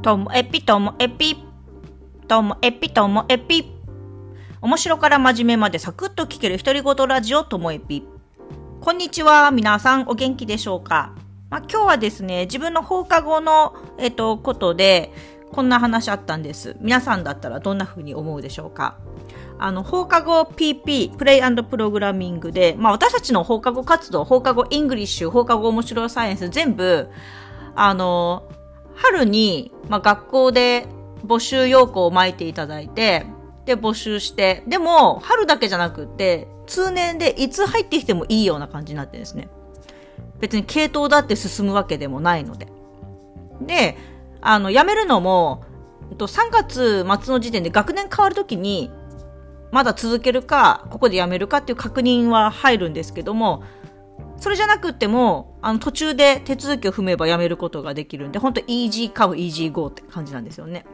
[0.00, 1.36] ともえぴともえぴ。
[2.28, 3.64] ともえぴともえぴ。
[4.60, 8.06] 面白から真面目までサクッと聞ける独り言ラジオともえぴ。
[8.80, 9.50] こんにちは。
[9.50, 11.14] 皆さんお元気でしょうか？
[11.50, 15.12] まあ、今日はですね、自分の放課後の、えっと、ことで、
[15.50, 16.76] こんな話あったんです。
[16.80, 18.98] 皆さんだったらどんな風に思うでしょうか？
[19.58, 27.08] あの、放課後 PP、 play programming で、まあ私たちの放課後活動、放課後 English、放課後面白いサイエンス、全部、
[27.74, 28.44] あの、
[28.98, 30.86] 春に、まあ学校で
[31.24, 33.26] 募集要項を巻いていただいて、
[33.64, 39.48] で、募集して、でも、春だけじゃなくって、通年でいつ入ってきてもいいような感じになってですね。
[40.40, 42.68] 別に系統だって進むわけでもないので。
[43.60, 43.96] で、
[44.40, 45.64] あの、辞めるのも、
[46.16, 48.90] 3月末の時点で学年変わるときに、
[49.70, 53.62] まだ続けるか、ここでやめるかっていう確認は入るんですけども、
[54.40, 60.86] それじゃなくても、あの、途中で手続きを踏めばやめることができるんで、ほんと easy come, easy go って感じなんですよね。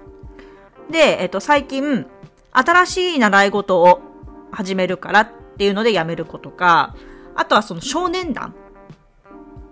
[0.91, 2.06] で、えっと、最近、
[2.53, 4.01] 新しい習い事を
[4.51, 5.28] 始めるからっ
[5.59, 6.95] ていうのでやめる子とか、
[7.34, 8.55] あとはその少年団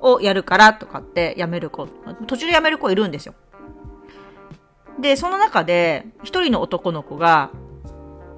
[0.00, 1.86] をやるからとかってやめる子、
[2.26, 3.34] 途中でやめる子いるんですよ。
[5.00, 7.50] で、その中で、一人の男の子が、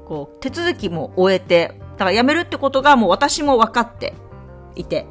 [0.06, 4.14] こう、手続きも終えて、だから辞めるってことがもう私も分かって
[4.76, 5.06] いて、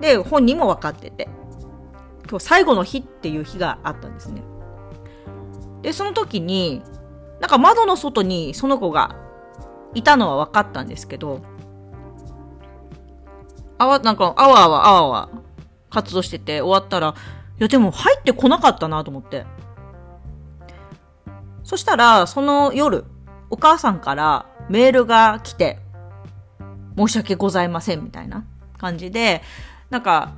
[0.00, 1.28] で、本人も分かってて、
[2.28, 4.42] 今日最後の日っていう日があったんですね。
[5.82, 6.82] で、その時に、
[7.40, 9.16] なんか窓の外にその子が
[9.94, 11.40] いたのは分かったんですけど、
[13.78, 15.28] あわ、なんか、あわあわあわあわ
[15.90, 17.14] 活動してて終わったら、
[17.58, 19.46] いやでも入ってこなかったなと思って。
[21.62, 23.04] そしたら、その夜、
[23.50, 25.78] お母さんからメールが来て、
[26.96, 28.44] 申し訳ございませんみたいな
[28.78, 29.42] 感じで、
[29.90, 30.34] なんか、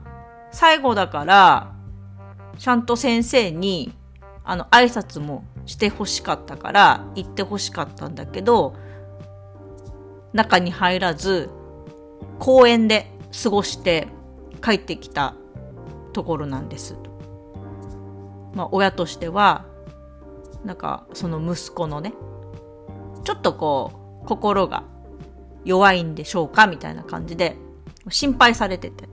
[0.50, 1.72] 最後だから、
[2.58, 3.92] ちゃんと先生に、
[4.44, 8.74] あの、挨拶もして欲しかったから、行って欲しかったんだけど、
[10.32, 11.50] 中に入らず、
[12.38, 13.10] 公園で
[13.42, 14.08] 過ごして
[14.62, 15.34] 帰ってきた
[16.12, 16.96] ところなんです。
[18.54, 19.64] まあ、親としては、
[20.64, 22.12] なんか、その息子のね、
[23.24, 23.92] ちょっとこ
[24.24, 24.84] う、心が
[25.64, 27.56] 弱いんでしょうかみたいな感じで、
[28.10, 29.08] 心配されてて、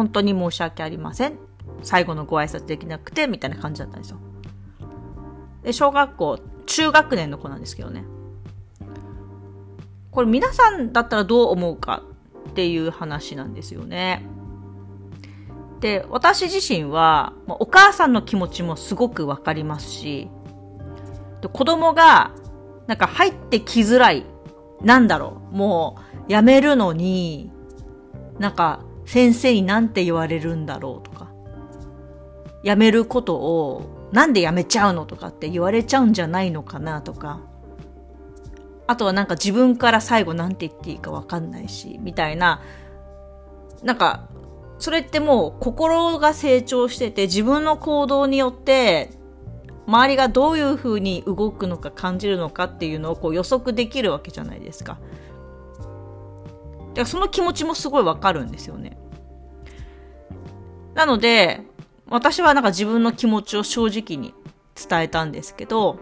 [0.00, 1.36] 本当に申し訳ありません。
[1.82, 4.16] 最後のご挨拶できなくて、みたいな感じだったんですよ。
[5.62, 8.04] で、小学校、中学年の子なんですけどね。
[10.10, 12.02] これ皆さんだったらどう思うか
[12.48, 14.24] っていう話なんですよね。
[15.80, 20.30] で、私自身は、お母さんの気持ちもすごくわかりますし、
[21.52, 22.30] 子供が
[22.86, 24.24] なんか入ってきづらい。
[24.80, 25.54] なんだろう。
[25.54, 27.52] もう、やめるのに、
[28.38, 31.30] なんか、先生になんて言われるんだろうとか。
[32.62, 37.40] やめることを、なんでやめちゃうのとかって言われちゃうんじゃないのかなとか。
[38.86, 42.60] あとはなんか自分から最後なんて言っていいかわかんないし、みたいな。
[43.82, 44.28] なんか、
[44.80, 49.10] それってもう心が成長してて自分の行動によって
[49.86, 54.98] 周りがどういうふうに動くのか感じるのかっていうのをこう予測できるわけじゃないですか。
[57.00, 58.98] だからその気持ちもすごいわかるんですよね。
[60.94, 61.62] なので、
[62.10, 64.34] 私はなんか自分の気持ちを正直に
[64.74, 65.98] 伝えたんですけど、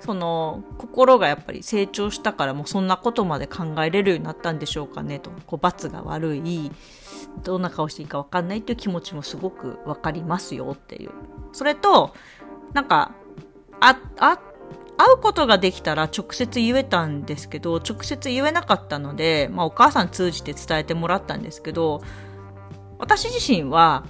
[0.00, 5.30] その、心がやっぱり成長したからもうそんなことまで考えれるようになったんでしょうかねと。
[5.46, 6.70] こう、罰が悪い、
[7.44, 11.10] どんな顔していいかわかんないっていう気持ちもすごくわかりますよっていう。
[11.52, 12.14] それと、
[12.72, 13.12] なんか、
[13.80, 14.40] あ、あ、
[14.98, 22.02] 会うことができたら直接言えたんですけど、直接言えなかったので、まあお母さん通じて伝えてもらったんですけど、
[22.98, 24.04] 私自身は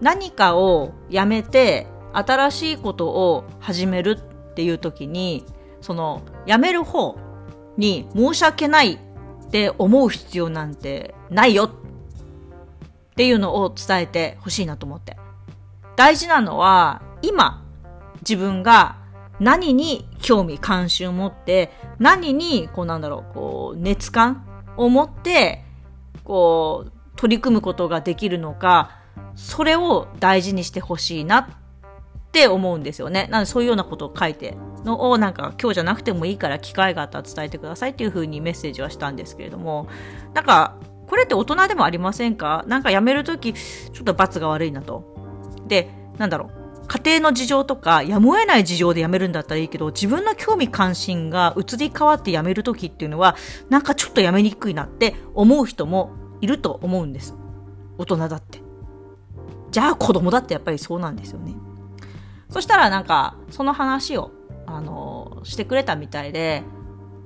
[0.00, 5.44] 何かをやめて新しいことを始めるっていう時に、
[5.80, 7.16] その、やめる方
[7.76, 11.70] に申し訳ないって思う必要なんてないよっ
[13.16, 15.16] ていうのを伝えてほしいなと思って。
[15.96, 17.64] 大事なのは、今、
[18.20, 18.96] 自分が
[19.40, 24.46] 何に興味関心を持って、何に、こうなんだろう、こう、熱感
[24.76, 25.64] を持って、
[26.24, 28.90] こう、取り組むことができるのか、
[29.34, 31.46] それを大事にしてほしいなっ
[32.32, 33.28] て思うんですよね。
[33.30, 39.88] なのでそういうようなことを書いてのをなんか今日じゃなくてもいいから機会があったら伝えてくださいっていう風にメッセージはしたんですけれども、
[40.34, 42.64] なんかこれって大人でもありませんか？
[42.66, 45.04] なんか辞めるときちょっと罰が悪いなと。
[45.66, 46.65] で、なんだろう。
[46.86, 53.36] 家庭の事情とか、やむを得ない事情で辞めるんだったらいいけど、自分の興味関心が移り変わって辞めるときっていうのは、
[53.68, 57.34] なんかちょっと辞めにくいなって思う人もいると思うんです。
[57.98, 58.60] 大人だって。
[59.70, 61.54] じゃあ子供だってやっぱりそうなんですよね。
[62.50, 64.30] そしたらなんか、その話を、
[64.66, 66.62] あの、してくれたみたいで、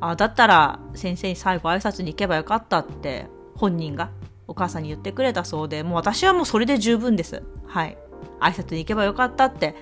[0.01, 4.11] あ、だったら先生に最後挨拶に行けばよかったって本人が
[4.49, 7.43] お母さんに言ってくれたそうで、もう私はもうそれで十分です。
[7.67, 7.99] はい。
[8.41, 9.75] 挨拶に行けばよかったって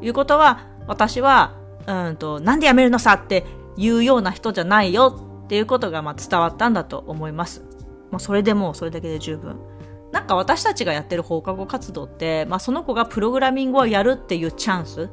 [0.00, 1.54] いうことは、私は、
[1.86, 3.44] うんと、なんで辞めるのさって
[3.76, 7.64] いうような人じゃないよっていうことがまあ伝わったんだと思います。
[8.10, 9.56] まあ、それでもうそれだけで十分。
[10.12, 15.10] なんか私たちがやってる放課後活動って、まあ、その子がプログラミングをやるっていうチャンス、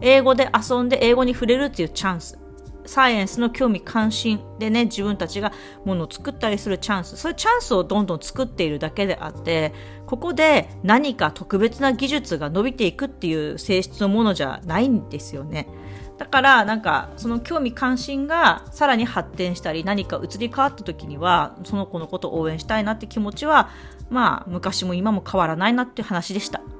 [0.00, 2.38] 英語で遊んで英語に触れるっていうチャンス、
[2.88, 5.52] サイエンスの興味関心でね、自分たちが
[5.84, 9.74] ものを作ったりするチャンス、そういうチャンスをどんどん作っているだけであって、
[10.06, 15.68] ここで何か特別な技術が伸びていくっていう性質のものじゃないんですよね。
[16.16, 23.70] だからなんかその興味関心がさらに発展したり何か移り変わった時にはその子のことを応援したいなって気持ちは
[24.10, 26.60] まあ昔も今も変わらないなっていう話でした。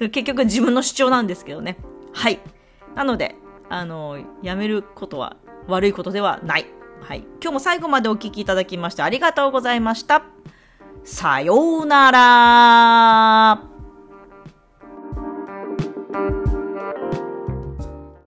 [0.00, 1.76] 結局自分の主張なんですけどね。
[2.12, 2.40] はい。
[2.96, 3.36] なので
[3.70, 5.36] あのやめることは
[5.68, 6.66] 悪いことではない。
[7.00, 7.20] はい。
[7.40, 10.24] 今日も最後までお聴きいただきましてありがとうございました。
[11.04, 13.69] さようなら。